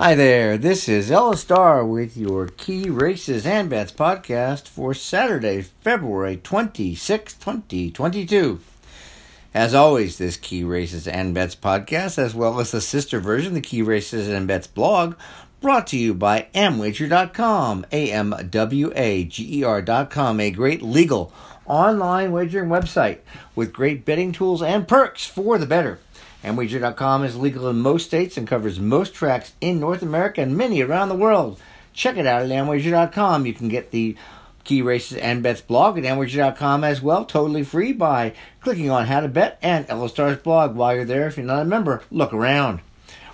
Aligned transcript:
Hi 0.00 0.14
there, 0.14 0.56
this 0.56 0.88
is 0.88 1.10
Ellis 1.10 1.40
Starr 1.40 1.84
with 1.84 2.16
your 2.16 2.46
Key 2.46 2.88
Races 2.88 3.44
and 3.44 3.68
Bets 3.68 3.90
podcast 3.90 4.68
for 4.68 4.94
Saturday, 4.94 5.62
February 5.62 6.36
26, 6.36 7.34
2022. 7.34 8.60
As 9.52 9.74
always, 9.74 10.16
this 10.16 10.36
Key 10.36 10.62
Races 10.62 11.08
and 11.08 11.34
Bets 11.34 11.56
podcast, 11.56 12.16
as 12.16 12.32
well 12.32 12.60
as 12.60 12.70
the 12.70 12.80
sister 12.80 13.18
version, 13.18 13.54
the 13.54 13.60
Key 13.60 13.82
Races 13.82 14.28
and 14.28 14.46
Bets 14.46 14.68
blog, 14.68 15.16
brought 15.60 15.88
to 15.88 15.98
you 15.98 16.14
by 16.14 16.46
Amwager.com, 16.54 17.84
A-M-W-A-G-E-R.com, 17.90 18.40
a 20.38 20.50
great 20.52 20.80
legal 20.80 21.32
online 21.66 22.30
wagering 22.30 22.68
website 22.68 23.18
with 23.56 23.72
great 23.72 24.04
betting 24.04 24.30
tools 24.30 24.62
and 24.62 24.86
perks 24.86 25.26
for 25.26 25.58
the 25.58 25.66
better. 25.66 25.98
Amwager.com 26.44 27.24
is 27.24 27.36
legal 27.36 27.68
in 27.68 27.80
most 27.80 28.06
states 28.06 28.36
and 28.36 28.46
covers 28.46 28.78
most 28.78 29.12
tracks 29.12 29.52
in 29.60 29.80
North 29.80 30.02
America 30.02 30.40
and 30.40 30.56
many 30.56 30.80
around 30.80 31.08
the 31.08 31.16
world. 31.16 31.60
Check 31.92 32.16
it 32.16 32.26
out 32.26 32.42
at 32.42 32.48
Amwager.com. 32.48 33.44
You 33.44 33.52
can 33.52 33.68
get 33.68 33.90
the 33.90 34.16
Key 34.62 34.82
Races 34.82 35.18
and 35.18 35.42
Bets 35.42 35.62
blog 35.62 35.98
at 35.98 36.04
Amwager.com 36.04 36.84
as 36.84 37.02
well, 37.02 37.24
totally 37.24 37.64
free 37.64 37.92
by 37.92 38.34
clicking 38.60 38.90
on 38.90 39.06
How 39.06 39.20
to 39.20 39.28
Bet 39.28 39.58
and 39.62 39.86
Starr's 40.10 40.38
blog. 40.38 40.76
While 40.76 40.94
you're 40.94 41.04
there, 41.04 41.26
if 41.26 41.36
you're 41.36 41.46
not 41.46 41.62
a 41.62 41.64
member, 41.64 42.02
look 42.10 42.32
around. 42.32 42.80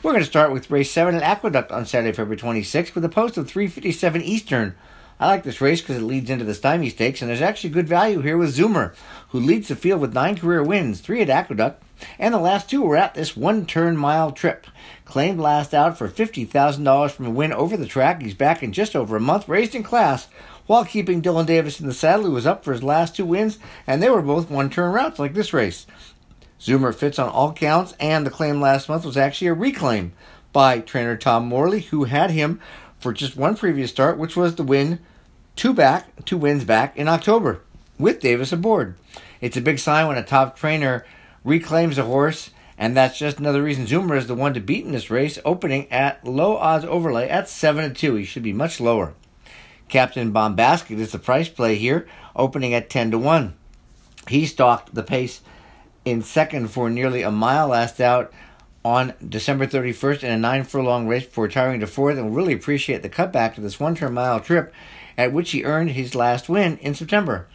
We're 0.02 0.12
going 0.12 0.22
to 0.22 0.28
start 0.30 0.52
with 0.52 0.70
race 0.70 0.90
7 0.90 1.14
at 1.14 1.22
Aqueduct 1.22 1.72
on 1.72 1.86
Saturday, 1.86 2.12
February 2.12 2.36
26th 2.36 2.94
with 2.94 3.04
a 3.04 3.08
post 3.08 3.36
of 3.36 3.48
357 3.48 4.22
Eastern. 4.22 4.74
I 5.20 5.28
like 5.28 5.44
this 5.44 5.60
race 5.60 5.80
because 5.80 5.96
it 5.96 6.02
leads 6.02 6.30
into 6.30 6.44
the 6.44 6.54
Stymie 6.54 6.90
Stakes, 6.90 7.22
and 7.22 7.28
there's 7.28 7.40
actually 7.40 7.70
good 7.70 7.88
value 7.88 8.20
here 8.20 8.36
with 8.36 8.56
Zoomer, 8.56 8.94
who 9.28 9.40
leads 9.40 9.68
the 9.68 9.76
field 9.76 10.00
with 10.00 10.12
nine 10.12 10.36
career 10.36 10.62
wins, 10.62 11.00
three 11.00 11.22
at 11.22 11.30
Aqueduct, 11.30 11.82
and 12.18 12.34
the 12.34 12.38
last 12.38 12.68
two 12.68 12.82
were 12.82 12.96
at 12.96 13.14
this 13.14 13.36
one 13.36 13.66
turn 13.66 13.96
mile 13.96 14.32
trip. 14.32 14.66
Claimed 15.04 15.40
last 15.40 15.74
out 15.74 15.96
for 15.98 16.08
$50,000 16.08 17.10
from 17.10 17.26
a 17.26 17.30
win 17.30 17.52
over 17.52 17.76
the 17.76 17.86
track. 17.86 18.22
He's 18.22 18.34
back 18.34 18.62
in 18.62 18.72
just 18.72 18.96
over 18.96 19.16
a 19.16 19.20
month, 19.20 19.48
raised 19.48 19.74
in 19.74 19.82
class, 19.82 20.28
while 20.66 20.84
keeping 20.84 21.20
Dylan 21.20 21.46
Davis 21.46 21.80
in 21.80 21.86
the 21.86 21.94
saddle, 21.94 22.26
who 22.26 22.32
was 22.32 22.46
up 22.46 22.64
for 22.64 22.72
his 22.72 22.82
last 22.82 23.16
two 23.16 23.26
wins, 23.26 23.58
and 23.86 24.02
they 24.02 24.10
were 24.10 24.22
both 24.22 24.50
one 24.50 24.70
turn 24.70 24.92
routes 24.92 25.18
like 25.18 25.34
this 25.34 25.52
race. 25.52 25.86
Zoomer 26.60 26.94
fits 26.94 27.18
on 27.18 27.28
all 27.28 27.52
counts, 27.52 27.94
and 28.00 28.26
the 28.26 28.30
claim 28.30 28.60
last 28.60 28.88
month 28.88 29.04
was 29.04 29.16
actually 29.16 29.48
a 29.48 29.54
reclaim 29.54 30.12
by 30.52 30.80
trainer 30.80 31.16
Tom 31.16 31.46
Morley, 31.46 31.80
who 31.80 32.04
had 32.04 32.30
him 32.30 32.60
for 32.98 33.12
just 33.12 33.36
one 33.36 33.56
previous 33.56 33.90
start, 33.90 34.16
which 34.16 34.36
was 34.36 34.54
the 34.54 34.62
win 34.62 35.00
two 35.56 35.74
back, 35.74 36.24
two 36.24 36.38
wins 36.38 36.64
back 36.64 36.96
in 36.96 37.08
October 37.08 37.60
with 37.98 38.20
Davis 38.20 38.52
aboard. 38.52 38.94
It's 39.40 39.56
a 39.56 39.60
big 39.60 39.78
sign 39.78 40.08
when 40.08 40.16
a 40.16 40.22
top 40.22 40.56
trainer 40.56 41.04
reclaims 41.44 41.98
a 41.98 42.04
horse, 42.04 42.50
and 42.76 42.96
that's 42.96 43.18
just 43.18 43.38
another 43.38 43.62
reason 43.62 43.86
Zoomer 43.86 44.16
is 44.16 44.26
the 44.26 44.34
one 44.34 44.54
to 44.54 44.60
beat 44.60 44.84
in 44.84 44.92
this 44.92 45.10
race, 45.10 45.38
opening 45.44 45.90
at 45.92 46.24
low 46.26 46.56
odds 46.56 46.84
overlay 46.84 47.28
at 47.28 47.48
7 47.48 47.88
to 47.88 47.94
2. 47.94 48.14
He 48.16 48.24
should 48.24 48.42
be 48.42 48.52
much 48.52 48.80
lower. 48.80 49.14
Captain 49.88 50.32
Bombastic 50.32 50.98
is 50.98 51.12
the 51.12 51.18
price 51.18 51.48
play 51.48 51.76
here, 51.76 52.08
opening 52.34 52.74
at 52.74 52.90
10 52.90 53.12
to 53.12 53.18
1. 53.18 53.54
He 54.28 54.46
stalked 54.46 54.94
the 54.94 55.02
pace 55.02 55.42
in 56.04 56.22
second 56.22 56.68
for 56.68 56.90
nearly 56.90 57.22
a 57.22 57.30
mile 57.30 57.68
last 57.68 58.00
out 58.00 58.32
on 58.84 59.14
December 59.26 59.66
31st 59.66 60.22
in 60.22 60.30
a 60.30 60.38
nine 60.38 60.64
furlong 60.64 61.06
race 61.06 61.24
before 61.24 61.44
retiring 61.44 61.80
to 61.80 61.86
fourth 61.86 62.18
and 62.18 62.26
will 62.26 62.34
really 62.34 62.52
appreciate 62.52 63.02
the 63.02 63.08
cutback 63.08 63.54
to 63.54 63.60
this 63.60 63.80
one 63.80 63.94
turn 63.94 64.12
mile 64.12 64.40
trip 64.40 64.74
at 65.16 65.32
which 65.32 65.52
he 65.52 65.64
earned 65.64 65.90
his 65.90 66.14
last 66.14 66.48
win 66.48 66.76
in 66.78 66.94
September. 66.94 67.46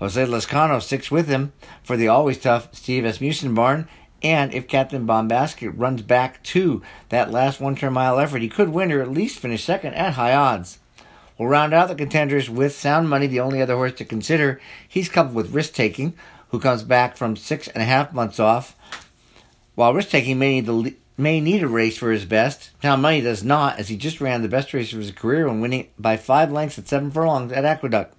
Jose 0.00 0.24
Lezcano 0.26 0.82
sticks 0.82 1.10
with 1.10 1.28
him 1.28 1.52
for 1.82 1.96
the 1.96 2.08
always 2.08 2.38
tough 2.38 2.74
Steve 2.74 3.04
Asmussen 3.04 3.54
barn. 3.54 3.86
And 4.22 4.52
if 4.52 4.66
Captain 4.66 5.06
Bombastic 5.06 5.70
runs 5.74 6.02
back 6.02 6.42
to 6.44 6.82
that 7.10 7.30
last 7.30 7.60
one 7.60 7.76
turn 7.76 7.92
mile 7.92 8.18
effort, 8.18 8.42
he 8.42 8.48
could 8.48 8.70
win 8.70 8.90
or 8.92 9.00
at 9.00 9.10
least 9.10 9.38
finish 9.38 9.64
second 9.64 9.94
at 9.94 10.14
high 10.14 10.34
odds. 10.34 10.78
We'll 11.38 11.48
round 11.48 11.72
out 11.72 11.88
the 11.88 11.94
contenders 11.94 12.50
with 12.50 12.74
Sound 12.74 13.08
Money, 13.08 13.26
the 13.26 13.40
only 13.40 13.62
other 13.62 13.76
horse 13.76 13.94
to 13.94 14.04
consider. 14.04 14.60
He's 14.86 15.08
coupled 15.08 15.34
with 15.34 15.54
Risk 15.54 15.72
Taking, 15.72 16.14
who 16.50 16.58
comes 16.58 16.82
back 16.82 17.16
from 17.16 17.36
six 17.36 17.68
and 17.68 17.82
a 17.82 17.86
half 17.86 18.12
months 18.12 18.38
off. 18.38 18.76
While 19.74 19.94
Risk 19.94 20.10
Taking 20.10 20.38
may 20.38 20.60
need, 20.60 20.96
may 21.16 21.40
need 21.40 21.62
a 21.62 21.68
race 21.68 21.96
for 21.96 22.10
his 22.10 22.26
best, 22.26 22.70
Sound 22.82 23.00
Money 23.00 23.22
does 23.22 23.42
not, 23.42 23.78
as 23.78 23.88
he 23.88 23.96
just 23.96 24.20
ran 24.20 24.42
the 24.42 24.48
best 24.48 24.74
race 24.74 24.92
of 24.92 24.98
his 24.98 25.12
career 25.12 25.48
when 25.48 25.62
winning 25.62 25.88
by 25.98 26.18
five 26.18 26.52
lengths 26.52 26.78
at 26.78 26.88
seven 26.88 27.10
furlongs 27.10 27.52
at 27.52 27.64
Aqueduct. 27.64 28.14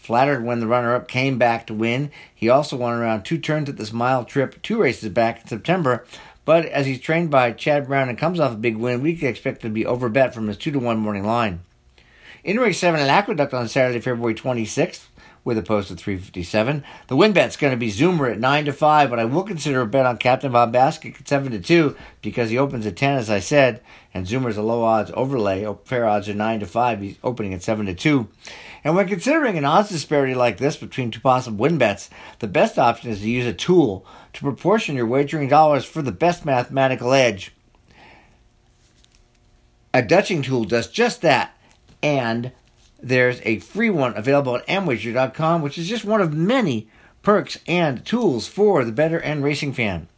Flattered 0.00 0.42
when 0.42 0.60
the 0.60 0.66
runner 0.66 0.94
up 0.94 1.08
came 1.08 1.38
back 1.38 1.66
to 1.66 1.74
win. 1.74 2.10
He 2.34 2.48
also 2.48 2.76
won 2.76 2.94
around 2.94 3.22
two 3.22 3.36
turns 3.36 3.68
at 3.68 3.76
this 3.76 3.92
mile 3.92 4.24
trip, 4.24 4.60
two 4.62 4.80
races 4.80 5.10
back 5.10 5.42
in 5.42 5.46
September. 5.46 6.06
But 6.46 6.64
as 6.66 6.86
he's 6.86 7.00
trained 7.00 7.30
by 7.30 7.52
Chad 7.52 7.86
Brown 7.86 8.08
and 8.08 8.18
comes 8.18 8.40
off 8.40 8.52
a 8.52 8.56
big 8.56 8.76
win, 8.76 9.02
we 9.02 9.14
can 9.14 9.28
expect 9.28 9.60
to 9.62 9.68
be 9.68 9.84
overbet 9.84 10.32
from 10.32 10.48
his 10.48 10.56
2 10.56 10.70
to 10.72 10.78
1 10.78 10.98
morning 10.98 11.24
line. 11.24 11.60
In 12.42 12.58
race 12.58 12.78
7 12.78 12.98
at 12.98 13.08
Aqueduct 13.08 13.52
on 13.52 13.68
Saturday, 13.68 14.00
February 14.00 14.34
26th, 14.34 15.08
with 15.44 15.58
a 15.58 15.62
post 15.62 15.90
of 15.90 15.98
357. 15.98 16.82
The 17.08 17.16
win 17.16 17.32
bet's 17.32 17.56
going 17.56 17.72
to 17.72 17.76
be 17.76 17.90
Zoomer 17.90 18.32
at 18.32 18.40
9 18.40 18.64
to 18.64 18.72
5, 18.72 19.10
but 19.10 19.18
I 19.18 19.26
will 19.26 19.42
consider 19.42 19.82
a 19.82 19.86
bet 19.86 20.06
on 20.06 20.16
Captain 20.16 20.50
Bombastic 20.50 21.20
at 21.20 21.28
7 21.28 21.52
to 21.52 21.60
2 21.60 21.94
because 22.22 22.48
he 22.48 22.56
opens 22.56 22.86
at 22.86 22.96
10, 22.96 23.16
as 23.16 23.28
I 23.28 23.40
said, 23.40 23.82
and 24.14 24.26
Zoomer's 24.26 24.56
a 24.56 24.62
low 24.62 24.82
odds 24.82 25.10
overlay. 25.14 25.66
Oh, 25.66 25.80
fair 25.84 26.06
odds 26.06 26.30
are 26.30 26.34
9 26.34 26.60
to 26.60 26.66
5. 26.66 27.00
He's 27.00 27.18
opening 27.22 27.52
at 27.52 27.62
7 27.62 27.84
to 27.86 27.94
2. 27.94 28.28
And 28.84 28.94
when 28.94 29.08
considering 29.08 29.58
an 29.58 29.66
odds 29.66 29.90
disparity 29.90 30.34
like 30.34 30.56
this 30.56 30.78
between 30.78 31.10
two 31.10 31.20
possible 31.20 31.58
win 31.58 31.76
bets, 31.76 32.08
the 32.38 32.48
best 32.48 32.78
option 32.78 33.10
is 33.10 33.20
to 33.20 33.28
use 33.28 33.46
a 33.46 33.52
tool 33.52 34.06
to 34.32 34.40
proportion 34.40 34.96
your 34.96 35.06
wagering 35.06 35.48
dollars 35.48 35.84
for 35.84 36.00
the 36.00 36.12
best 36.12 36.46
mathematical 36.46 37.12
edge. 37.12 37.52
A 39.92 40.00
Dutching 40.00 40.40
tool 40.40 40.64
does 40.64 40.88
just 40.88 41.20
that, 41.20 41.54
and 42.02 42.52
there's 43.02 43.40
a 43.44 43.58
free 43.60 43.90
one 43.90 44.16
available 44.16 44.56
at 44.56 44.66
Amwager.com, 44.66 45.62
which 45.62 45.78
is 45.78 45.88
just 45.88 46.04
one 46.04 46.20
of 46.20 46.34
many 46.34 46.88
perks 47.22 47.58
and 47.66 48.04
tools 48.04 48.46
for 48.46 48.84
the 48.84 48.92
better 48.92 49.18
and 49.18 49.42
racing 49.42 49.72
fan. 49.72 50.08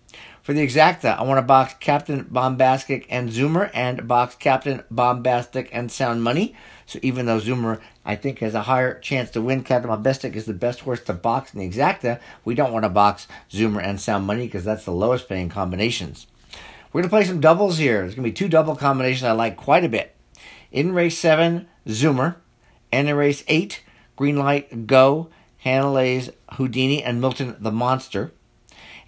For 0.43 0.53
the 0.53 0.67
exacta, 0.67 1.17
I 1.17 1.23
want 1.23 1.39
to 1.39 1.43
box 1.43 1.75
Captain 1.79 2.27
Bombastic 2.29 3.07
and 3.09 3.31
Zoomer 3.31 3.71
and 3.73 4.09
box 4.09 4.35
Captain 4.35 4.83
Bombastic 4.91 5.69
and 5.73 5.91
Sound 5.91 6.25
Money. 6.25 6.57
So 6.85 6.99
even 7.01 7.27
though 7.27 7.39
Zoomer, 7.39 7.81
I 8.05 8.17
think, 8.17 8.41
has 8.41 8.55
a 8.55 8.63
higher 8.63 8.99
chance 8.99 9.31
to 9.31 9.41
win, 9.41 9.63
Captain 9.63 9.89
Bombastic 9.89 10.35
is 10.35 10.47
the 10.47 10.53
best 10.53 10.81
horse 10.81 11.01
to 11.05 11.13
box 11.13 11.55
in 11.55 11.61
the 11.61 11.69
exacta. 11.69 12.19
We 12.45 12.57
don't 12.57 12.73
want 12.73 12.85
to 12.85 12.89
box 12.89 13.29
Zoomer 13.53 13.81
and 13.85 14.01
Sound 14.01 14.27
Money 14.27 14.47
because 14.47 14.65
that's 14.65 14.85
the 14.85 14.91
lowest 14.91 15.29
paying 15.29 15.49
combinations. 15.49 16.27
We're 16.93 17.03
going 17.03 17.09
to 17.09 17.17
play 17.17 17.25
some 17.25 17.41
doubles 17.41 17.79
here. 17.79 18.01
There's 18.01 18.17
going 18.17 18.25
to 18.25 18.31
be 18.31 18.35
two 18.35 18.49
double 18.49 18.75
combinations 18.75 19.23
I 19.23 19.33
like 19.33 19.57
quite 19.57 19.85
a 19.85 19.89
bit. 19.89 20.13
In 20.73 20.93
race 20.93 21.19
7, 21.19 21.69
Zoomer. 21.87 22.37
And 22.91 23.09
in 23.09 23.15
race 23.15 23.45
8, 23.47 23.83
Green 24.17 24.37
Light 24.37 24.87
Go, 24.87 25.29
Hanley's 25.59 26.31
Houdini, 26.55 27.03
and 27.03 27.21
Milton 27.21 27.57
the 27.61 27.73
Monster. 27.73 28.33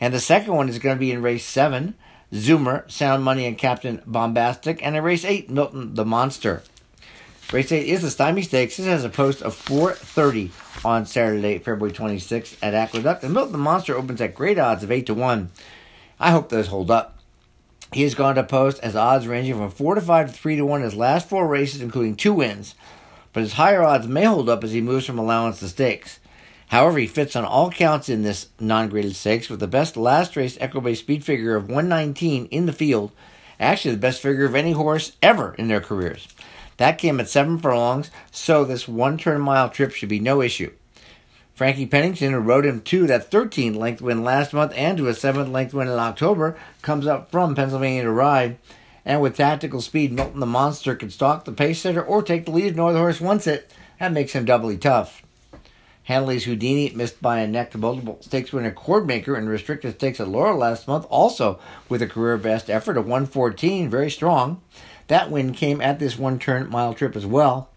And 0.00 0.14
the 0.14 0.20
second 0.20 0.54
one 0.54 0.68
is 0.68 0.78
going 0.78 0.96
to 0.96 1.00
be 1.00 1.12
in 1.12 1.22
race 1.22 1.44
7, 1.44 1.94
Zoomer, 2.32 2.90
Sound 2.90 3.24
Money, 3.24 3.46
and 3.46 3.58
Captain 3.58 4.02
Bombastic. 4.06 4.84
And 4.84 4.96
in 4.96 5.02
race 5.02 5.24
8, 5.24 5.50
Milton 5.50 5.94
the 5.94 6.04
Monster. 6.04 6.62
Race 7.52 7.70
8 7.70 7.86
is 7.86 8.02
the 8.02 8.10
Stymie 8.10 8.42
Stakes. 8.42 8.78
This 8.78 8.86
has 8.86 9.04
a 9.04 9.10
post 9.10 9.42
of 9.42 9.54
430 9.54 10.50
on 10.84 11.06
Saturday, 11.06 11.58
February 11.58 11.92
26th 11.92 12.56
at 12.62 12.74
Aqueduct. 12.74 13.22
And 13.22 13.34
Milton 13.34 13.52
the 13.52 13.58
Monster 13.58 13.96
opens 13.96 14.20
at 14.20 14.34
great 14.34 14.58
odds 14.58 14.82
of 14.82 14.90
8 14.90 15.06
to 15.06 15.14
1. 15.14 15.50
I 16.18 16.30
hope 16.30 16.48
those 16.48 16.68
hold 16.68 16.90
up. 16.90 17.18
He 17.94 18.02
has 18.02 18.16
gone 18.16 18.34
to 18.34 18.42
post 18.42 18.80
as 18.82 18.96
odds 18.96 19.28
ranging 19.28 19.54
from 19.54 19.70
4 19.70 19.94
to 19.94 20.00
5 20.00 20.26
to 20.26 20.32
3 20.32 20.56
to 20.56 20.66
1 20.66 20.80
in 20.80 20.84
his 20.84 20.96
last 20.96 21.28
four 21.28 21.46
races, 21.46 21.80
including 21.80 22.16
two 22.16 22.32
wins. 22.32 22.74
But 23.32 23.44
his 23.44 23.52
higher 23.52 23.84
odds 23.84 24.08
may 24.08 24.24
hold 24.24 24.48
up 24.48 24.64
as 24.64 24.72
he 24.72 24.80
moves 24.80 25.06
from 25.06 25.16
allowance 25.16 25.60
to 25.60 25.68
stakes. 25.68 26.18
However, 26.70 26.98
he 26.98 27.06
fits 27.06 27.36
on 27.36 27.44
all 27.44 27.70
counts 27.70 28.08
in 28.08 28.22
this 28.22 28.48
non 28.58 28.88
graded 28.88 29.14
stakes 29.14 29.48
with 29.48 29.60
the 29.60 29.68
best 29.68 29.96
last 29.96 30.34
race 30.34 30.58
Equibase 30.58 30.96
speed 30.96 31.22
figure 31.22 31.54
of 31.54 31.68
119 31.68 32.46
in 32.46 32.66
the 32.66 32.72
field, 32.72 33.12
actually 33.60 33.94
the 33.94 34.00
best 34.00 34.20
figure 34.20 34.44
of 34.44 34.56
any 34.56 34.72
horse 34.72 35.12
ever 35.22 35.54
in 35.54 35.68
their 35.68 35.80
careers. 35.80 36.26
That 36.78 36.98
came 36.98 37.20
at 37.20 37.28
seven 37.28 37.58
furlongs, 37.58 38.10
so 38.32 38.64
this 38.64 38.88
one 38.88 39.18
turn 39.18 39.40
mile 39.40 39.70
trip 39.70 39.92
should 39.92 40.08
be 40.08 40.18
no 40.18 40.42
issue. 40.42 40.72
Frankie 41.54 41.86
Pennington, 41.86 42.32
who 42.32 42.38
rode 42.40 42.66
him 42.66 42.80
to 42.80 43.06
that 43.06 43.30
13th 43.30 43.76
length 43.76 44.02
win 44.02 44.24
last 44.24 44.52
month 44.52 44.72
and 44.74 44.98
to 44.98 45.06
a 45.06 45.12
7th 45.12 45.52
length 45.52 45.72
win 45.72 45.86
in 45.86 45.98
October, 45.98 46.56
comes 46.82 47.06
up 47.06 47.30
from 47.30 47.54
Pennsylvania 47.54 48.02
to 48.02 48.10
ride. 48.10 48.58
And 49.04 49.20
with 49.20 49.36
tactical 49.36 49.80
speed, 49.80 50.12
Milton 50.12 50.40
the 50.40 50.46
Monster 50.46 50.96
can 50.96 51.10
stalk 51.10 51.44
the 51.44 51.52
pace 51.52 51.80
setter 51.80 52.02
or 52.02 52.22
take 52.22 52.46
the 52.46 52.50
lead 52.50 52.66
if 52.66 52.76
no 52.76 52.92
horse 52.92 53.20
wants 53.20 53.46
it. 53.46 53.70
That 54.00 54.12
makes 54.12 54.32
him 54.32 54.44
doubly 54.44 54.76
tough. 54.76 55.22
Hanley's 56.04 56.44
Houdini 56.44 56.90
missed 56.90 57.22
by 57.22 57.38
a 57.38 57.46
neck 57.46 57.70
to 57.70 57.78
multiple 57.78 58.18
stakes 58.20 58.52
winner 58.52 58.72
Cordmaker 58.72 59.38
in 59.38 59.48
restricted 59.48 59.94
stakes 59.94 60.20
at 60.20 60.28
Laurel 60.28 60.58
last 60.58 60.88
month, 60.88 61.06
also 61.08 61.60
with 61.88 62.02
a 62.02 62.06
career 62.06 62.36
best 62.36 62.68
effort 62.68 62.96
of 62.96 63.04
114, 63.04 63.88
very 63.88 64.10
strong. 64.10 64.60
That 65.06 65.30
win 65.30 65.52
came 65.52 65.80
at 65.80 66.00
this 66.00 66.18
one 66.18 66.38
turn 66.38 66.68
mile 66.68 66.94
trip 66.94 67.14
as 67.14 67.24
well. 67.24 67.70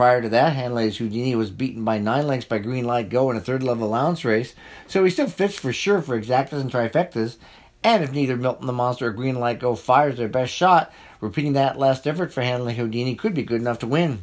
Prior 0.00 0.22
to 0.22 0.30
that, 0.30 0.54
Hanley's 0.54 0.96
Houdini 0.96 1.36
was 1.36 1.50
beaten 1.50 1.84
by 1.84 1.98
nine 1.98 2.26
lengths 2.26 2.46
by 2.46 2.56
Green 2.56 2.86
Light 2.86 3.10
Go 3.10 3.30
in 3.30 3.36
a 3.36 3.40
third 3.40 3.62
level 3.62 3.86
allowance 3.86 4.24
race, 4.24 4.54
so 4.86 5.04
he 5.04 5.10
still 5.10 5.26
fits 5.26 5.56
for 5.56 5.74
sure 5.74 6.00
for 6.00 6.18
exactas 6.18 6.62
and 6.62 6.72
trifectas. 6.72 7.36
And 7.84 8.02
if 8.02 8.10
neither 8.10 8.34
Milton 8.38 8.66
the 8.66 8.72
Monster 8.72 9.08
or 9.08 9.12
Green 9.12 9.38
Light 9.38 9.58
Go 9.58 9.74
fires 9.74 10.16
their 10.16 10.26
best 10.26 10.54
shot, 10.54 10.90
Repeating 11.20 11.52
that 11.52 11.78
last 11.78 12.06
effort 12.06 12.32
for 12.32 12.40
Handley 12.40 12.76
Houdini 12.76 13.14
could 13.14 13.34
be 13.34 13.42
good 13.42 13.60
enough 13.60 13.78
to 13.80 13.86
win. 13.86 14.22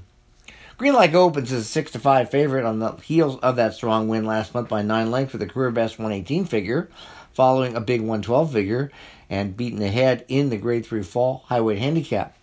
Green 0.80 0.94
Light 0.94 1.14
opens 1.14 1.52
as 1.52 1.62
a 1.62 1.66
6 1.66 1.92
to 1.92 2.00
5 2.00 2.32
favorite 2.32 2.66
on 2.66 2.80
the 2.80 2.94
heels 2.94 3.38
of 3.42 3.56
that 3.58 3.76
strong 3.76 4.08
win 4.08 4.26
last 4.26 4.56
month 4.56 4.70
by 4.70 4.82
9 4.82 5.12
lengths 5.12 5.34
with 5.34 5.44
a 5.44 5.48
career 5.48 5.70
best 5.70 6.00
118 6.00 6.46
figure, 6.46 6.90
following 7.34 7.76
a 7.76 7.82
big 7.82 8.02
112 8.02 8.52
figure, 8.52 8.92
and 9.30 9.56
beaten 9.56 9.84
ahead 9.84 10.26
in 10.28 10.50
the 10.50 10.58
grade 10.58 10.88
3 10.88 11.04
fall 11.04 11.46
Highweight 11.50 11.78
handicap. 11.78 12.36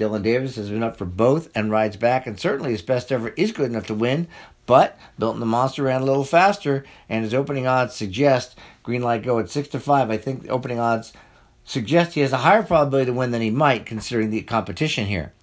Dylan 0.00 0.22
Davis 0.22 0.56
has 0.56 0.70
been 0.70 0.82
up 0.82 0.96
for 0.96 1.04
both 1.04 1.50
and 1.54 1.70
rides 1.70 1.98
back, 1.98 2.26
and 2.26 2.40
certainly 2.40 2.70
his 2.70 2.80
best 2.80 3.12
ever 3.12 3.28
is 3.36 3.52
good 3.52 3.70
enough 3.70 3.86
to 3.88 3.94
win. 3.94 4.28
But 4.64 4.98
Milton 5.18 5.40
the 5.40 5.46
Monster 5.46 5.82
ran 5.82 6.00
a 6.00 6.06
little 6.06 6.24
faster, 6.24 6.86
and 7.06 7.22
his 7.22 7.34
opening 7.34 7.66
odds 7.66 7.94
suggest 7.94 8.58
Green 8.82 9.02
Light 9.02 9.22
Go 9.22 9.38
at 9.38 9.50
6 9.50 9.68
to 9.68 9.78
5. 9.78 10.10
I 10.10 10.16
think 10.16 10.42
the 10.42 10.48
opening 10.48 10.80
odds 10.80 11.12
suggest 11.64 12.14
he 12.14 12.22
has 12.22 12.32
a 12.32 12.38
higher 12.38 12.62
probability 12.62 13.10
to 13.10 13.12
win 13.12 13.30
than 13.30 13.42
he 13.42 13.50
might, 13.50 13.84
considering 13.84 14.30
the 14.30 14.40
competition 14.40 15.04
here. 15.04 15.34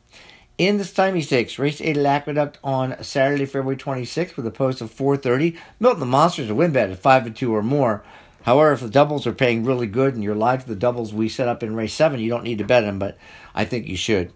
In 0.58 0.78
the 0.78 0.86
Stymie 0.86 1.22
Stakes, 1.22 1.60
race 1.60 1.80
8 1.80 1.96
at 1.96 2.06
Aqueduct 2.08 2.58
on 2.64 3.04
Saturday, 3.04 3.46
February 3.46 3.78
26th 3.78 4.38
with 4.38 4.48
a 4.48 4.52
post 4.52 4.82
of 4.82 4.90
430. 4.90 5.56
Milton 5.80 6.00
the 6.00 6.08
Monsters 6.08 6.50
a 6.50 6.56
win 6.56 6.72
bet 6.72 6.90
at 6.90 6.98
5 6.98 7.26
to 7.26 7.30
2 7.30 7.56
or 7.56 7.62
more. 7.62 8.04
However, 8.42 8.72
if 8.72 8.80
the 8.80 8.90
doubles 8.90 9.28
are 9.28 9.34
paying 9.34 9.66
really 9.66 9.86
good 9.86 10.16
and 10.16 10.24
you're 10.24 10.34
live 10.34 10.64
to 10.64 10.68
the 10.68 10.76
doubles 10.76 11.14
we 11.14 11.30
set 11.30 11.48
up 11.48 11.62
in 11.62 11.76
race 11.76 11.94
7, 11.94 12.20
you 12.20 12.30
don't 12.30 12.44
need 12.44 12.58
to 12.58 12.64
bet 12.64 12.84
them, 12.84 12.98
but 12.98 13.20
I 13.54 13.64
think 13.64 13.88
you 13.88 13.98
should. 13.98 14.34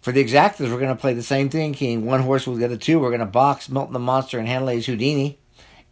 For 0.00 0.12
the 0.12 0.24
exactas, 0.24 0.70
we're 0.70 0.78
going 0.78 0.94
to 0.94 1.00
play 1.00 1.12
the 1.12 1.22
same 1.22 1.50
thing, 1.50 1.72
King. 1.72 2.06
One 2.06 2.22
horse 2.22 2.46
with 2.46 2.58
the 2.58 2.64
other 2.64 2.76
two. 2.76 3.00
We're 3.00 3.10
going 3.10 3.20
to 3.20 3.26
box 3.26 3.68
Milton 3.68 3.92
the 3.92 3.98
Monster 3.98 4.38
and 4.38 4.46
Handley's 4.46 4.86
Houdini. 4.86 5.38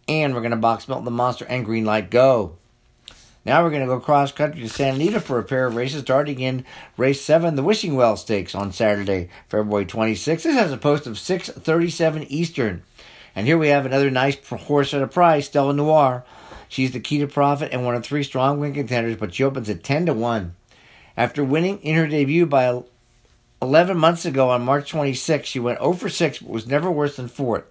And 0.07 0.33
we're 0.33 0.41
going 0.41 0.53
to 0.53 0.57
box 0.57 0.87
Milton 0.87 1.05
the 1.05 1.11
Monster 1.11 1.45
and 1.47 1.65
Green 1.65 1.85
Light 1.85 2.09
Go. 2.11 2.57
Now 3.45 3.63
we're 3.63 3.71
going 3.71 3.83
to 3.83 3.87
go 3.87 4.01
cross 4.01 4.33
country 4.33 4.61
to 4.63 4.69
Santa 4.69 4.97
Anita 4.97 5.21
for 5.21 5.39
a 5.39 5.45
pair 5.45 5.67
of 5.67 5.77
races 5.77 6.03
starting 6.03 6.41
in 6.41 6.65
race 6.97 7.21
7, 7.21 7.55
the 7.55 7.63
Wishing 7.63 7.95
Well 7.95 8.17
Stakes 8.17 8.55
on 8.55 8.73
Saturday, 8.73 9.29
February 9.49 9.87
26th. 9.87 10.43
This 10.43 10.55
has 10.55 10.73
a 10.73 10.77
post 10.77 11.07
of 11.07 11.19
637 11.19 12.25
Eastern. 12.25 12.83
And 13.37 13.47
here 13.47 13.59
we 13.59 13.69
have 13.69 13.87
another 13.87 14.11
nice 14.11 14.37
horse 14.49 14.95
at 14.95 15.03
a 15.03 15.07
price, 15.07 15.47
Stella 15.47 15.75
Noir. 15.75 16.25
She's 16.69 16.93
the 16.93 17.01
key 17.01 17.19
to 17.19 17.27
profit 17.27 17.71
and 17.73 17.85
one 17.85 17.95
of 17.95 18.05
three 18.05 18.23
strong 18.23 18.59
win 18.59 18.75
contenders, 18.75 19.17
but 19.17 19.35
she 19.35 19.45
opens 19.45 19.69
at 19.69 19.85
10 19.85 20.07
to 20.07 20.15
1. 20.15 20.55
After 21.17 21.45
winning 21.45 21.79
in 21.83 21.97
her 21.97 22.07
debut 22.07 22.47
by 22.47 22.83
11 23.63 23.97
months 23.97 24.25
ago 24.25 24.51
on 24.51 24.65
March 24.65 24.91
26, 24.91 25.49
she 25.49 25.59
went 25.59 25.79
0 25.79 25.93
for 25.95 26.09
6, 26.09 26.39
but 26.41 26.51
was 26.51 26.67
never 26.67 26.91
worse 26.91 27.17
than 27.17 27.29
fourth. 27.29 27.65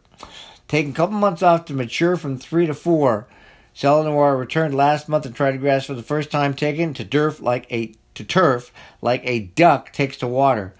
Taking 0.68 0.92
a 0.92 0.96
couple 0.96 1.18
months 1.18 1.44
off 1.44 1.66
to 1.66 1.74
mature 1.74 2.16
from 2.16 2.38
3 2.38 2.68
to 2.68 2.74
4, 2.74 3.28
Stella 3.74 4.06
Noir 4.06 4.38
returned 4.38 4.74
last 4.74 5.08
month 5.08 5.26
and 5.26 5.36
tried 5.36 5.52
to 5.52 5.58
grass 5.58 5.86
for 5.86 5.94
the 5.94 6.02
first 6.02 6.32
time, 6.32 6.54
taken 6.54 6.94
to 6.94 7.06
turf 7.06 7.42
like 7.42 7.72
a 7.72 7.94
to 8.16 8.24
turf 8.24 8.72
like 9.02 9.22
a 9.26 9.42
duck 9.42 9.92
takes 9.92 10.18
to 10.18 10.28
water, 10.28 10.74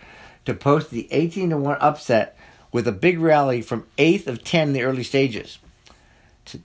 to 0.46 0.54
post 0.54 0.90
the 0.90 1.08
18 1.12 1.50
to 1.50 1.58
one 1.58 1.78
upset 1.82 2.38
with 2.72 2.88
a 2.88 2.94
big 2.94 3.20
rally 3.20 3.62
from 3.62 3.86
eighth 3.98 4.28
of 4.28 4.44
10 4.44 4.70
in 4.70 4.74
the 4.74 4.84
early 4.84 5.04
stages. 5.04 5.60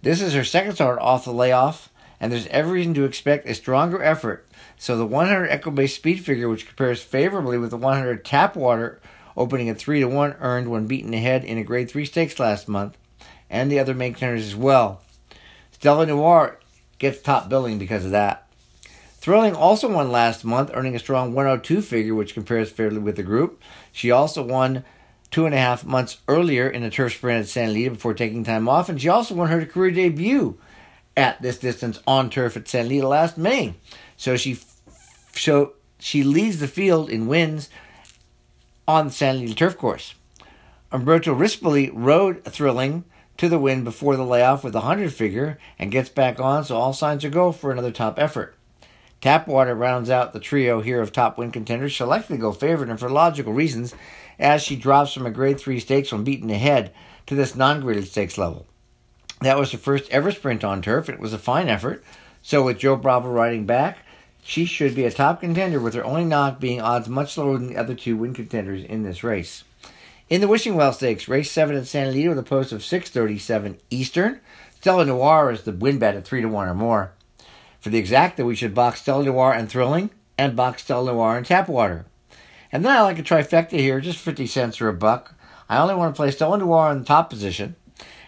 This 0.02 0.22
is 0.22 0.34
her 0.34 0.44
second 0.44 0.74
start 0.74 0.98
off 1.00 1.24
the 1.24 1.32
layoff, 1.32 1.90
and 2.20 2.30
there's 2.30 2.46
every 2.48 2.72
reason 2.72 2.94
to 2.94 3.04
expect 3.04 3.48
a 3.48 3.54
stronger 3.54 4.02
effort. 4.02 4.46
So 4.76 4.96
the 4.96 5.06
100 5.06 5.48
Equibase 5.48 5.94
speed 5.94 6.24
figure, 6.24 6.48
which 6.48 6.66
compares 6.66 7.02
favorably 7.02 7.58
with 7.58 7.70
the 7.70 7.76
100 7.76 8.24
tap 8.24 8.54
water, 8.54 9.00
opening 9.36 9.68
at 9.68 9.78
3 9.78 10.00
to 10.00 10.06
1, 10.06 10.36
earned 10.40 10.70
when 10.70 10.86
beaten 10.86 11.14
ahead 11.14 11.44
in 11.44 11.58
a 11.58 11.64
grade 11.64 11.90
3 11.90 12.04
stakes 12.04 12.38
last 12.38 12.68
month, 12.68 12.98
and 13.48 13.72
the 13.72 13.78
other 13.78 13.94
main 13.94 14.12
contenders 14.12 14.46
as 14.46 14.56
well. 14.56 15.00
Stella 15.72 16.04
Noir 16.06 16.58
gets 16.98 17.22
top 17.22 17.48
billing 17.48 17.78
because 17.78 18.04
of 18.04 18.10
that. 18.10 18.46
Thrilling 19.20 19.54
also 19.54 19.90
won 19.90 20.10
last 20.10 20.44
month, 20.44 20.70
earning 20.72 20.94
a 20.94 20.98
strong 20.98 21.34
102 21.34 21.82
figure, 21.82 22.14
which 22.14 22.34
compares 22.34 22.70
fairly 22.70 22.98
with 22.98 23.16
the 23.16 23.22
group. 23.22 23.62
She 23.92 24.10
also 24.10 24.42
won 24.42 24.84
two 25.30 25.46
and 25.46 25.54
a 25.54 25.58
half 25.58 25.84
months 25.84 26.18
earlier 26.26 26.68
in 26.68 26.82
a 26.82 26.90
turf 26.90 27.14
sprint 27.14 27.44
at 27.44 27.48
Santa 27.48 27.72
Anita 27.72 27.90
before 27.90 28.14
taking 28.14 28.44
time 28.44 28.68
off, 28.68 28.88
and 28.88 29.00
she 29.00 29.08
also 29.08 29.34
won 29.34 29.48
her 29.48 29.64
career 29.66 29.90
debut 29.90 30.58
at 31.16 31.40
this 31.42 31.58
distance 31.58 32.00
on 32.06 32.30
turf 32.30 32.56
at 32.56 32.68
Santa 32.68 32.86
Anita 32.86 33.08
last 33.08 33.36
May. 33.36 33.74
So 34.16 34.36
she 34.36 34.58
so 35.32 35.74
she 35.98 36.22
leads 36.22 36.60
the 36.60 36.68
field 36.68 37.10
in 37.10 37.26
wins 37.26 37.68
on 38.86 39.06
the 39.06 39.12
Santa 39.12 39.38
Anita 39.38 39.54
turf 39.54 39.76
course. 39.76 40.14
Umberto 40.92 41.34
Rispoli 41.34 41.90
rode 41.92 42.44
Thrilling 42.44 43.04
to 43.36 43.48
the 43.48 43.58
win 43.58 43.84
before 43.84 44.16
the 44.16 44.24
layoff 44.24 44.64
with 44.64 44.74
a 44.74 44.80
100 44.80 45.12
figure 45.12 45.58
and 45.78 45.90
gets 45.92 46.08
back 46.08 46.40
on, 46.40 46.64
so 46.64 46.76
all 46.76 46.92
signs 46.92 47.24
are 47.24 47.30
go 47.30 47.52
for 47.52 47.70
another 47.70 47.92
top 47.92 48.18
effort. 48.18 48.54
Tapwater 49.22 49.78
rounds 49.78 50.10
out 50.10 50.32
the 50.32 50.40
trio 50.40 50.80
here 50.80 51.00
of 51.00 51.12
top 51.12 51.38
win 51.38 51.52
contenders. 51.52 51.92
She'll 51.92 52.06
likely 52.06 52.38
go 52.38 52.52
favorite, 52.52 52.90
and 52.90 52.98
for 52.98 53.08
logical 53.08 53.52
reasons, 53.52 53.94
as 54.38 54.62
she 54.62 54.76
drops 54.76 55.12
from 55.12 55.26
a 55.26 55.30
grade 55.30 55.60
3 55.60 55.78
stakes 55.78 56.10
when 56.10 56.24
beaten 56.24 56.50
ahead 56.50 56.92
to 57.26 57.34
this 57.34 57.54
non 57.54 57.80
graded 57.80 58.06
stakes 58.06 58.36
level. 58.36 58.66
That 59.40 59.58
was 59.58 59.72
her 59.72 59.78
first 59.78 60.10
ever 60.10 60.32
sprint 60.32 60.64
on 60.64 60.82
turf. 60.82 61.08
It 61.08 61.18
was 61.18 61.32
a 61.32 61.38
fine 61.38 61.68
effort. 61.68 62.04
So, 62.42 62.62
with 62.62 62.78
Joe 62.78 62.96
Bravo 62.96 63.30
riding 63.30 63.64
back, 63.64 63.98
she 64.42 64.64
should 64.64 64.94
be 64.94 65.04
a 65.04 65.10
top 65.10 65.40
contender, 65.40 65.80
with 65.80 65.94
her 65.94 66.04
only 66.04 66.24
knock 66.24 66.60
being 66.60 66.80
odds 66.80 67.08
much 67.08 67.36
lower 67.36 67.56
than 67.56 67.68
the 67.68 67.76
other 67.76 67.94
two 67.94 68.16
win 68.16 68.34
contenders 68.34 68.84
in 68.84 69.02
this 69.02 69.24
race. 69.24 69.64
In 70.28 70.40
the 70.40 70.48
Wishing 70.48 70.74
Well 70.74 70.92
Stakes, 70.92 71.26
race 71.26 71.50
7 71.50 71.74
at 71.74 71.86
Santa 71.86 72.10
Anita 72.10 72.28
with 72.28 72.38
a 72.38 72.42
post 72.42 72.70
of 72.72 72.84
637 72.84 73.78
Eastern. 73.90 74.40
Stella 74.78 75.04
Noir 75.04 75.50
is 75.50 75.62
the 75.62 75.72
win 75.72 75.98
bet 75.98 76.14
at 76.14 76.24
3 76.24 76.42
to 76.42 76.48
1 76.48 76.68
or 76.68 76.74
more. 76.74 77.12
For 77.80 77.88
the 77.88 78.02
exacta, 78.02 78.44
we 78.44 78.54
should 78.54 78.74
box 78.74 79.02
Stella 79.02 79.24
Noir 79.24 79.54
and 79.54 79.68
Thrilling, 79.68 80.10
and 80.38 80.54
box 80.54 80.84
Stella 80.84 81.12
Noir 81.12 81.36
and 81.36 81.46
Tapwater. 81.46 82.04
And 82.70 82.84
then 82.84 82.92
I 82.92 83.02
like 83.02 83.18
a 83.18 83.22
trifecta 83.22 83.78
here, 83.78 84.00
just 84.00 84.18
50 84.18 84.46
cents 84.46 84.80
or 84.80 84.88
a 84.88 84.94
buck. 84.94 85.34
I 85.68 85.78
only 85.78 85.94
want 85.94 86.14
to 86.14 86.16
play 86.16 86.30
Stella 86.30 86.58
Noir 86.58 86.92
in 86.92 87.00
the 87.00 87.04
top 87.04 87.30
position, 87.30 87.74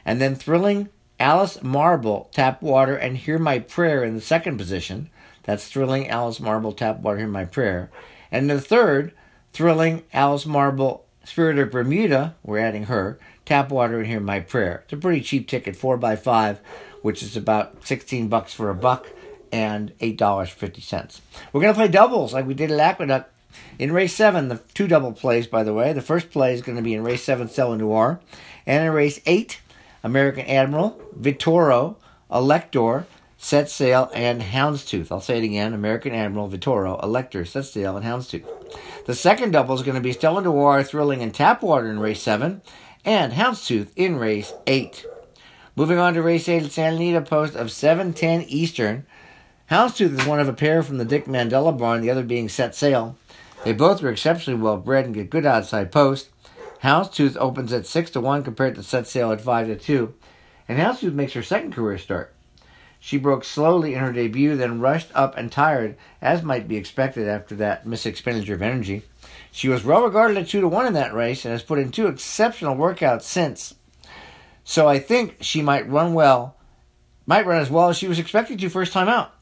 and 0.04 0.20
then 0.20 0.34
Thrilling, 0.34 0.88
Alice 1.22 1.62
Marble, 1.62 2.28
Tap 2.32 2.60
Water 2.62 2.96
and 2.96 3.16
Hear 3.16 3.38
My 3.38 3.60
Prayer 3.60 4.02
in 4.02 4.16
the 4.16 4.20
second 4.20 4.58
position. 4.58 5.08
That's 5.44 5.68
Thrilling, 5.68 6.08
Alice 6.08 6.40
Marble, 6.40 6.74
Tapwater, 6.74 7.18
Hear 7.18 7.28
My 7.28 7.44
Prayer. 7.44 7.92
And 8.32 8.50
the 8.50 8.60
third, 8.60 9.12
Thrilling, 9.52 10.02
Alice 10.12 10.46
Marble, 10.46 11.04
Spirit 11.22 11.60
of 11.60 11.70
Bermuda, 11.70 12.34
we're 12.42 12.58
adding 12.58 12.86
her. 12.86 13.20
Tap 13.44 13.70
water 13.70 13.98
and 13.98 14.08
Hear 14.08 14.18
my 14.18 14.40
prayer. 14.40 14.80
It's 14.82 14.94
a 14.94 14.96
pretty 14.96 15.20
cheap 15.20 15.46
ticket, 15.46 15.76
four 15.76 15.96
by 15.96 16.16
five, 16.16 16.58
which 17.02 17.22
is 17.22 17.36
about 17.36 17.86
sixteen 17.86 18.26
bucks 18.26 18.52
for 18.52 18.68
a 18.68 18.74
buck 18.74 19.08
and 19.52 19.92
eight 20.00 20.18
dollars 20.18 20.50
fifty 20.50 20.80
cents. 20.80 21.22
We're 21.52 21.60
gonna 21.60 21.74
play 21.74 21.86
doubles 21.86 22.32
like 22.32 22.48
we 22.48 22.54
did 22.54 22.72
at 22.72 22.80
Aqueduct. 22.80 23.30
In 23.78 23.92
race 23.92 24.14
seven, 24.14 24.48
the 24.48 24.60
two 24.74 24.88
double 24.88 25.12
plays, 25.12 25.46
by 25.46 25.62
the 25.62 25.74
way. 25.74 25.92
The 25.92 26.02
first 26.02 26.32
play 26.32 26.52
is 26.52 26.62
going 26.62 26.76
to 26.76 26.82
be 26.82 26.94
in 26.94 27.04
race 27.04 27.22
seven, 27.22 27.48
Stella 27.48 27.76
Noir, 27.76 28.18
and 28.66 28.84
in 28.84 28.92
race 28.92 29.20
eight, 29.26 29.60
American 30.02 30.46
Admiral, 30.46 31.00
Vitoro, 31.18 31.96
Elector, 32.30 33.06
Set 33.36 33.68
Sail, 33.68 34.10
and 34.14 34.40
Houndstooth. 34.40 35.10
I'll 35.10 35.20
say 35.20 35.38
it 35.38 35.44
again 35.44 35.74
American 35.74 36.14
Admiral, 36.14 36.48
Vitoro, 36.48 37.02
Elector, 37.02 37.44
Set 37.44 37.64
Sail, 37.64 37.96
and 37.96 38.06
Houndstooth. 38.06 38.46
The 39.06 39.14
second 39.14 39.50
double 39.50 39.74
is 39.74 39.82
going 39.82 39.96
to 39.96 40.00
be 40.00 40.12
Stella 40.12 40.42
Noir, 40.42 40.82
Thrilling, 40.84 41.22
and 41.22 41.32
Tapwater 41.32 41.90
in 41.90 41.98
race 41.98 42.22
7, 42.22 42.62
and 43.04 43.32
Houndstooth 43.32 43.88
in 43.96 44.16
race 44.16 44.52
8. 44.66 45.04
Moving 45.74 45.98
on 45.98 46.14
to 46.14 46.22
race 46.22 46.48
8 46.48 46.64
at 46.64 46.70
Santa 46.70 46.96
Anita, 46.96 47.20
post 47.20 47.56
of 47.56 47.72
710 47.72 48.42
Eastern. 48.42 49.06
Houndstooth 49.70 50.20
is 50.20 50.26
one 50.26 50.38
of 50.38 50.48
a 50.48 50.52
pair 50.52 50.82
from 50.82 50.98
the 50.98 51.04
Dick 51.04 51.26
Mandella 51.26 51.76
barn, 51.76 52.00
the 52.00 52.10
other 52.10 52.22
being 52.22 52.48
Set 52.48 52.74
Sail. 52.74 53.16
They 53.64 53.72
both 53.72 54.02
are 54.02 54.10
exceptionally 54.10 54.60
well 54.60 54.76
bred 54.76 55.06
and 55.06 55.14
get 55.14 55.30
good 55.30 55.46
outside 55.46 55.90
post. 55.90 56.28
Houndstooth 56.82 57.36
opens 57.36 57.72
at 57.72 57.86
6 57.86 58.10
to 58.10 58.20
1 58.20 58.42
compared 58.42 58.74
to 58.74 58.82
Set 58.82 59.06
Sail 59.06 59.30
at 59.30 59.40
5 59.40 59.66
to 59.68 59.76
2. 59.76 60.14
And 60.68 60.78
Houndstooth 60.78 61.12
makes 61.12 61.32
her 61.34 61.42
second 61.42 61.72
career 61.72 61.98
start. 61.98 62.34
She 62.98 63.18
broke 63.18 63.44
slowly 63.44 63.94
in 63.94 64.00
her 64.00 64.12
debut, 64.12 64.56
then 64.56 64.80
rushed 64.80 65.10
up 65.14 65.36
and 65.36 65.50
tired, 65.50 65.96
as 66.20 66.42
might 66.42 66.68
be 66.68 66.76
expected 66.76 67.28
after 67.28 67.54
that 67.56 67.84
misexpenditure 67.84 68.54
of 68.54 68.62
energy. 68.62 69.02
She 69.50 69.68
was 69.68 69.84
well 69.84 70.02
regarded 70.02 70.36
at 70.36 70.48
2 70.48 70.60
to 70.60 70.68
1 70.68 70.86
in 70.86 70.92
that 70.94 71.14
race 71.14 71.44
and 71.44 71.52
has 71.52 71.62
put 71.62 71.78
in 71.78 71.90
two 71.90 72.06
exceptional 72.06 72.76
workouts 72.76 73.22
since. 73.22 73.74
So 74.64 74.88
I 74.88 74.98
think 74.98 75.36
she 75.40 75.62
might 75.62 75.88
run 75.88 76.14
well, 76.14 76.56
might 77.26 77.46
run 77.46 77.60
as 77.60 77.70
well 77.70 77.88
as 77.88 77.96
she 77.96 78.08
was 78.08 78.18
expected 78.18 78.58
to 78.58 78.68
first 78.68 78.92
time 78.92 79.08
out. 79.08 79.32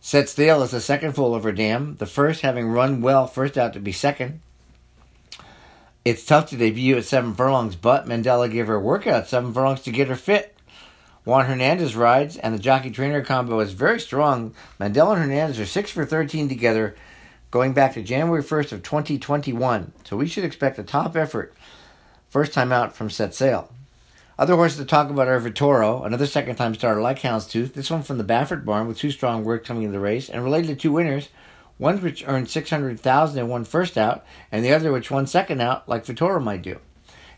Set 0.00 0.28
Sail 0.28 0.62
is 0.62 0.72
the 0.72 0.80
second 0.80 1.12
full 1.12 1.34
of 1.34 1.44
her 1.44 1.52
dam, 1.52 1.96
the 1.96 2.06
first 2.06 2.40
having 2.40 2.68
run 2.68 3.02
well 3.02 3.26
first 3.26 3.56
out 3.56 3.72
to 3.74 3.80
be 3.80 3.92
second. 3.92 4.40
It's 6.04 6.24
tough 6.24 6.50
to 6.50 6.56
debut 6.56 6.96
at 6.96 7.04
seven 7.04 7.32
furlongs, 7.32 7.76
but 7.76 8.08
Mandella 8.08 8.50
gave 8.50 8.66
her 8.66 8.74
a 8.74 8.80
workout 8.80 9.28
seven 9.28 9.54
furlongs 9.54 9.82
to 9.82 9.92
get 9.92 10.08
her 10.08 10.16
fit. 10.16 10.56
Juan 11.24 11.46
Hernandez 11.46 11.94
rides, 11.94 12.36
and 12.36 12.52
the 12.52 12.58
jockey 12.58 12.90
trainer 12.90 13.22
combo 13.22 13.60
is 13.60 13.72
very 13.72 14.00
strong. 14.00 14.52
Mandella 14.80 15.12
and 15.12 15.22
Hernandez 15.22 15.60
are 15.60 15.66
6 15.66 15.90
for 15.92 16.04
13 16.04 16.48
together, 16.48 16.96
going 17.52 17.72
back 17.72 17.94
to 17.94 18.02
January 18.02 18.42
1st 18.42 18.72
of 18.72 18.82
2021. 18.82 19.92
So 20.02 20.16
we 20.16 20.26
should 20.26 20.42
expect 20.42 20.80
a 20.80 20.82
top 20.82 21.14
effort 21.14 21.54
first 22.28 22.52
time 22.52 22.72
out 22.72 22.96
from 22.96 23.08
Set 23.08 23.32
Sail. 23.32 23.70
Other 24.36 24.56
horses 24.56 24.78
to 24.78 24.84
talk 24.84 25.08
about 25.08 25.28
are 25.28 25.38
Vitoro, 25.38 26.04
another 26.04 26.26
second 26.26 26.56
time 26.56 26.74
starter 26.74 27.00
like 27.00 27.20
Houndstooth, 27.20 27.74
this 27.74 27.92
one 27.92 28.02
from 28.02 28.18
the 28.18 28.24
Baffert 28.24 28.64
barn 28.64 28.88
with 28.88 28.98
two 28.98 29.12
strong 29.12 29.44
work 29.44 29.64
coming 29.64 29.84
in 29.84 29.92
the 29.92 30.00
race, 30.00 30.28
and 30.28 30.42
related 30.42 30.66
to 30.66 30.74
two 30.74 30.90
winners, 30.90 31.28
one 31.82 32.00
which 32.00 32.22
earned 32.28 32.48
600000 32.48 33.38
and 33.40 33.48
won 33.48 33.64
first 33.64 33.98
out, 33.98 34.24
and 34.52 34.64
the 34.64 34.72
other 34.72 34.92
which 34.92 35.10
won 35.10 35.26
second 35.26 35.60
out, 35.60 35.88
like 35.88 36.06
Vitoro 36.06 36.40
might 36.40 36.62
do. 36.62 36.78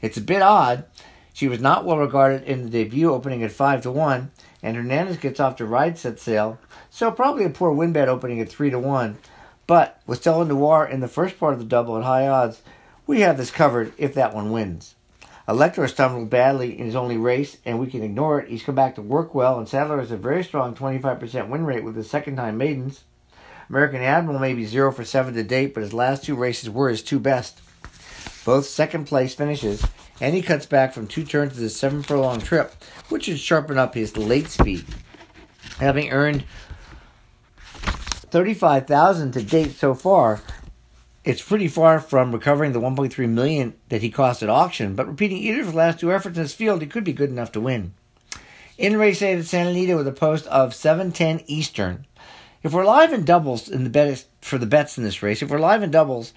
It's 0.02 0.18
a 0.18 0.20
bit 0.20 0.42
odd. 0.42 0.84
She 1.32 1.48
was 1.48 1.60
not 1.60 1.86
well 1.86 1.96
regarded 1.96 2.44
in 2.44 2.62
the 2.62 2.68
debut, 2.68 3.10
opening 3.10 3.42
at 3.42 3.52
5 3.52 3.80
to 3.84 3.90
1, 3.90 4.30
and 4.62 4.76
Hernandez 4.76 5.16
gets 5.16 5.40
off 5.40 5.56
to 5.56 5.64
ride 5.64 5.96
set 5.96 6.20
sail, 6.20 6.58
so 6.90 7.10
probably 7.10 7.44
a 7.44 7.50
poor 7.50 7.72
win 7.72 7.94
bet 7.94 8.06
opening 8.06 8.38
at 8.38 8.50
3 8.50 8.68
to 8.68 8.78
1. 8.78 9.16
But 9.66 10.02
with 10.06 10.20
Stella 10.20 10.44
Noir 10.44 10.86
in 10.86 11.00
the 11.00 11.08
first 11.08 11.40
part 11.40 11.54
of 11.54 11.58
the 11.58 11.64
double 11.64 11.96
at 11.96 12.04
high 12.04 12.28
odds, 12.28 12.60
we 13.06 13.22
have 13.22 13.38
this 13.38 13.50
covered 13.50 13.94
if 13.96 14.12
that 14.12 14.34
one 14.34 14.52
wins. 14.52 14.94
Elector 15.48 15.88
stumbled 15.88 16.28
badly 16.28 16.78
in 16.78 16.84
his 16.84 16.96
only 16.96 17.16
race, 17.16 17.56
and 17.64 17.78
we 17.78 17.86
can 17.86 18.02
ignore 18.02 18.40
it. 18.40 18.50
He's 18.50 18.62
come 18.62 18.74
back 18.74 18.96
to 18.96 19.02
work 19.02 19.34
well, 19.34 19.58
and 19.58 19.66
Sadler 19.66 20.00
has 20.00 20.10
a 20.10 20.18
very 20.18 20.44
strong 20.44 20.74
25% 20.74 21.48
win 21.48 21.64
rate 21.64 21.82
with 21.82 21.96
his 21.96 22.10
second 22.10 22.36
time 22.36 22.58
maidens. 22.58 23.04
American 23.68 24.02
Admiral 24.02 24.38
may 24.38 24.54
be 24.54 24.66
0 24.66 24.92
for 24.92 25.04
7 25.04 25.34
to 25.34 25.42
date, 25.42 25.74
but 25.74 25.82
his 25.82 25.94
last 25.94 26.24
two 26.24 26.34
races 26.34 26.70
were 26.70 26.88
his 26.88 27.02
two 27.02 27.18
best. 27.18 27.60
Both 28.44 28.66
second 28.66 29.06
place 29.06 29.34
finishes, 29.34 29.86
and 30.20 30.34
he 30.34 30.42
cuts 30.42 30.66
back 30.66 30.92
from 30.92 31.06
two 31.06 31.24
turns 31.24 31.54
to 31.54 31.60
the 31.60 31.70
seven 31.70 32.02
furlong 32.02 32.40
trip, 32.40 32.74
which 33.08 33.24
should 33.24 33.38
sharpen 33.38 33.78
up 33.78 33.94
his 33.94 34.16
late 34.16 34.48
speed. 34.48 34.84
Having 35.78 36.10
earned 36.10 36.44
35,000 37.56 39.32
to 39.32 39.42
date 39.42 39.72
so 39.72 39.94
far, 39.94 40.42
it's 41.24 41.42
pretty 41.42 41.68
far 41.68 42.00
from 42.00 42.32
recovering 42.32 42.72
the 42.72 42.80
1.3 42.80 43.28
million 43.30 43.74
that 43.88 44.02
he 44.02 44.10
cost 44.10 44.42
at 44.42 44.50
auction, 44.50 44.94
but 44.94 45.08
repeating 45.08 45.38
either 45.38 45.60
of 45.60 45.66
his 45.66 45.74
last 45.74 46.00
two 46.00 46.12
efforts 46.12 46.36
in 46.36 46.42
this 46.42 46.52
field, 46.52 46.82
he 46.82 46.86
could 46.86 47.04
be 47.04 47.14
good 47.14 47.30
enough 47.30 47.50
to 47.52 47.60
win. 47.60 47.94
In 48.76 48.98
race 48.98 49.22
8 49.22 49.38
at 49.38 49.44
Santa 49.46 49.70
Anita 49.70 49.96
with 49.96 50.08
a 50.08 50.12
post 50.12 50.46
of 50.48 50.74
7:10 50.74 51.44
Eastern. 51.46 52.06
If 52.64 52.72
we're 52.72 52.86
live 52.86 53.12
in 53.12 53.26
doubles 53.26 53.68
in 53.68 53.84
the 53.84 53.90
bet 53.90 54.24
for 54.40 54.56
the 54.56 54.64
bets 54.64 54.96
in 54.96 55.04
this 55.04 55.22
race, 55.22 55.42
if 55.42 55.50
we're 55.50 55.58
live 55.58 55.82
in 55.82 55.90
doubles, 55.90 56.32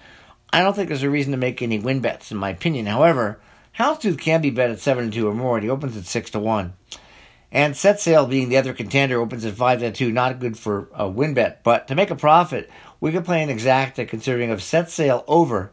I 0.52 0.62
don't 0.62 0.76
think 0.76 0.90
there's 0.90 1.02
a 1.04 1.10
reason 1.10 1.32
to 1.32 1.38
make 1.38 1.62
any 1.62 1.80
win 1.80 2.02
bets, 2.02 2.34
in 2.34 2.38
my 2.38 2.50
opinion. 2.50 2.86
However, 2.86 3.40
Houndstooth 3.80 4.20
can 4.20 4.42
be 4.42 4.50
bet 4.50 4.70
at 4.70 4.82
7 4.82 5.10
to 5.10 5.20
2 5.20 5.26
or 5.30 5.34
more, 5.34 5.56
and 5.56 5.64
he 5.64 5.70
opens 5.70 5.96
at 5.96 6.04
6 6.04 6.32
to 6.32 6.40
1. 6.40 6.74
And 7.50 7.78
Set 7.78 8.02
Sail, 8.02 8.28
being 8.28 8.50
the 8.50 8.58
other 8.58 8.74
contender, 8.74 9.22
opens 9.22 9.46
at 9.46 9.54
5 9.54 9.80
to 9.80 9.92
2. 9.94 10.12
Not 10.12 10.42
good 10.42 10.58
for 10.58 10.90
a 10.94 11.08
win 11.08 11.34
bet, 11.34 11.64
but 11.64 11.88
to 11.88 11.96
make 11.96 12.12
a 12.12 12.16
profit, 12.16 12.70
we 13.00 13.14
could 13.14 13.24
play 13.24 13.42
an 13.42 13.48
exacta 13.48 14.06
considering 14.06 14.52
of 14.52 14.62
Set 14.62 14.90
Sail 14.90 15.24
over 15.30 15.72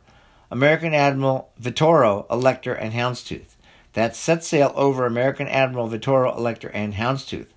American 0.53 0.95
Admiral, 0.95 1.51
Vitoro, 1.61 2.27
Elector, 2.31 2.75
and 2.75 2.93
Houndstooth. 2.93 3.57
That's 3.93 4.17
Set 4.17 4.45
Sail 4.45 4.73
over 4.77 5.05
American 5.05 5.49
Admiral, 5.49 5.89
Vitoro, 5.89 6.33
Elector, 6.37 6.69
and 6.69 6.95
Houndstooth. 6.95 7.49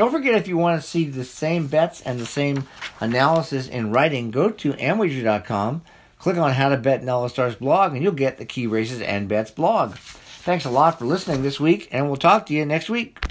Don't 0.00 0.12
forget 0.12 0.34
if 0.34 0.48
you 0.48 0.56
want 0.56 0.80
to 0.80 0.88
see 0.88 1.04
the 1.04 1.24
same 1.24 1.66
bets 1.66 2.00
and 2.00 2.18
the 2.18 2.24
same 2.24 2.66
analysis 3.00 3.68
in 3.68 3.92
writing, 3.92 4.30
go 4.30 4.48
to 4.48 4.72
amwager.com, 4.72 5.82
click 6.18 6.38
on 6.38 6.52
How 6.52 6.70
to 6.70 6.78
Bet 6.78 7.02
in 7.02 7.28
Starrs 7.28 7.56
blog, 7.56 7.92
and 7.92 8.02
you'll 8.02 8.12
get 8.12 8.38
the 8.38 8.46
key 8.46 8.66
races 8.66 9.02
and 9.02 9.28
bets 9.28 9.50
blog. 9.50 9.96
Thanks 9.96 10.64
a 10.64 10.70
lot 10.70 10.98
for 10.98 11.04
listening 11.04 11.42
this 11.42 11.60
week, 11.60 11.86
and 11.92 12.06
we'll 12.06 12.16
talk 12.16 12.46
to 12.46 12.54
you 12.54 12.64
next 12.64 12.88
week. 12.88 13.18